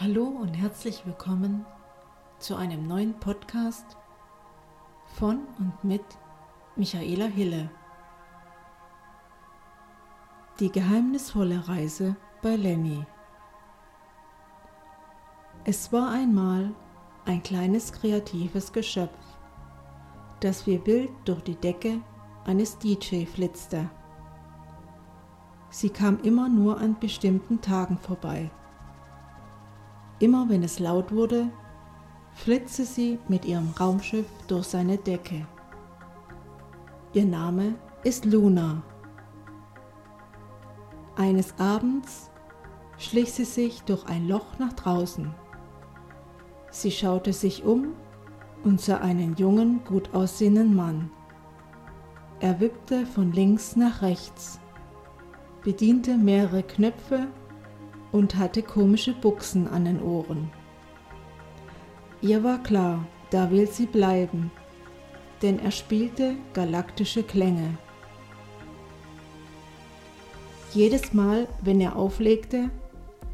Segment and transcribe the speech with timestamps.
[0.00, 1.66] Hallo und herzlich willkommen
[2.38, 3.98] zu einem neuen Podcast
[5.04, 6.02] von und mit
[6.76, 7.70] Michaela Hille.
[10.60, 13.04] Die geheimnisvolle Reise bei Lenny.
[15.64, 16.74] Es war einmal
[17.26, 19.18] ein kleines kreatives Geschöpf,
[20.40, 22.00] das wie wild durch die Decke
[22.46, 23.90] eines DJ flitzte.
[25.68, 28.50] Sie kam immer nur an bestimmten Tagen vorbei
[30.22, 31.50] Immer wenn es laut wurde,
[32.34, 35.48] flitzte sie mit ihrem Raumschiff durch seine Decke.
[37.12, 38.84] Ihr Name ist Luna.
[41.16, 42.30] Eines Abends
[42.98, 45.34] schlich sie sich durch ein Loch nach draußen.
[46.70, 47.88] Sie schaute sich um
[48.62, 51.10] und sah einen jungen, gut aussehenden Mann.
[52.38, 54.60] Er wippte von links nach rechts,
[55.64, 57.26] bediente mehrere Knöpfe
[58.12, 60.50] und hatte komische Buchsen an den Ohren.
[62.20, 64.52] Ihr war klar, da will sie bleiben,
[65.40, 67.76] denn er spielte galaktische Klänge.
[70.72, 72.70] Jedes Mal, wenn er auflegte,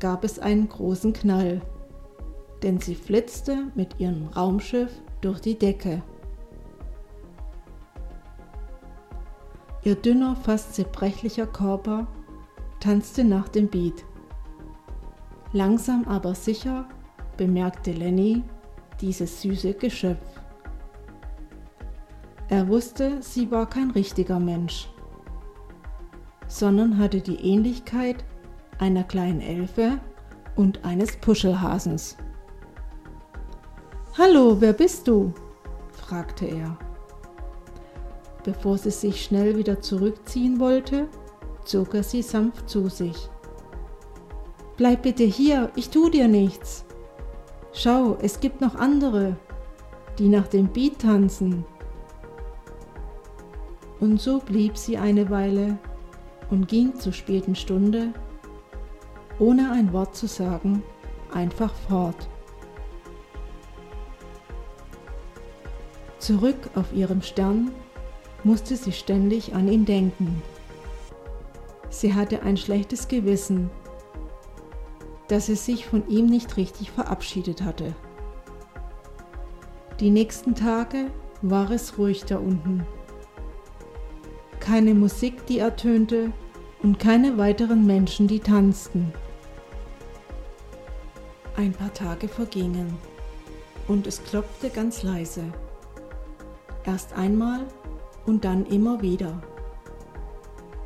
[0.00, 1.60] gab es einen großen Knall,
[2.62, 6.02] denn sie flitzte mit ihrem Raumschiff durch die Decke.
[9.84, 12.06] Ihr dünner, fast zerbrechlicher Körper
[12.80, 14.04] tanzte nach dem Beat.
[15.52, 16.86] Langsam aber sicher
[17.36, 18.42] bemerkte Lenny
[19.00, 20.40] dieses süße Geschöpf.
[22.48, 24.88] Er wusste, sie war kein richtiger Mensch,
[26.46, 28.24] sondern hatte die Ähnlichkeit
[28.78, 30.00] einer kleinen Elfe
[30.56, 32.16] und eines Puschelhasens.
[34.18, 35.32] Hallo, wer bist du?
[35.92, 36.76] fragte er.
[38.44, 41.08] Bevor sie sich schnell wieder zurückziehen wollte,
[41.64, 43.28] zog er sie sanft zu sich.
[44.78, 46.84] Bleib bitte hier, ich tu dir nichts.
[47.72, 49.36] Schau, es gibt noch andere,
[50.20, 51.64] die nach dem Beat tanzen.
[53.98, 55.78] Und so blieb sie eine Weile
[56.48, 58.12] und ging zur späten Stunde,
[59.40, 60.84] ohne ein Wort zu sagen,
[61.34, 62.28] einfach fort.
[66.20, 67.72] Zurück auf ihrem Stern
[68.44, 70.40] musste sie ständig an ihn denken.
[71.90, 73.70] Sie hatte ein schlechtes Gewissen,
[75.28, 77.94] dass sie sich von ihm nicht richtig verabschiedet hatte.
[80.00, 81.10] Die nächsten Tage
[81.42, 82.86] war es ruhig da unten.
[84.58, 86.32] Keine Musik, die ertönte
[86.82, 89.12] und keine weiteren Menschen, die tanzten.
[91.56, 92.96] Ein paar Tage vergingen
[93.86, 95.44] und es klopfte ganz leise.
[96.84, 97.66] Erst einmal
[98.26, 99.42] und dann immer wieder.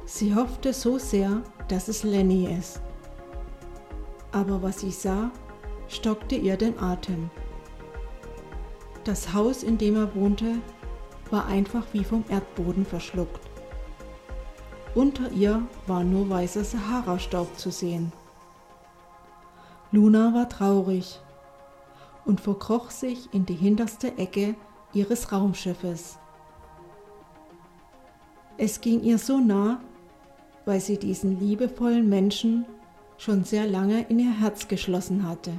[0.07, 2.81] Sie hoffte so sehr, dass es Lenny ist
[4.33, 5.31] aber was sie sah,
[5.89, 7.31] stockte ihr den Atem.
[9.05, 10.57] Das Haus, in dem er wohnte,
[11.31, 13.41] war einfach wie vom Erdboden verschluckt.
[14.95, 18.13] Unter ihr war nur weißer Sahara-Staub zu sehen.
[19.91, 21.21] Luna war traurig
[22.25, 24.55] und verkroch sich in die hinterste Ecke
[24.93, 26.19] ihres Raumschiffes.
[28.59, 29.81] Es ging ihr so nah,
[30.65, 32.67] weil sie diesen liebevollen Menschen
[33.23, 35.53] schon sehr lange in ihr Herz geschlossen hatte.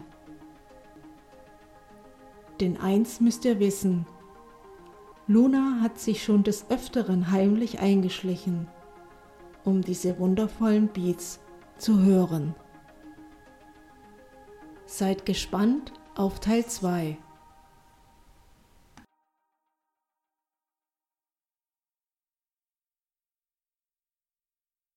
[2.60, 4.06] Denn eins müsst ihr wissen,
[5.28, 8.68] Luna hat sich schon des Öfteren heimlich eingeschlichen,
[9.64, 11.40] um diese wundervollen Beats
[11.78, 12.54] zu hören.
[14.86, 17.18] Seid gespannt auf Teil 2.